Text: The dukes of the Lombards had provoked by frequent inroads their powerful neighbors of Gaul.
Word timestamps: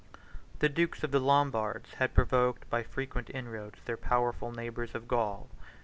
The 0.57 0.67
dukes 0.67 1.03
of 1.03 1.11
the 1.11 1.19
Lombards 1.19 1.93
had 1.99 2.15
provoked 2.15 2.67
by 2.71 2.81
frequent 2.81 3.29
inroads 3.29 3.77
their 3.85 3.97
powerful 3.97 4.51
neighbors 4.51 4.95
of 4.95 5.07
Gaul. 5.07 5.47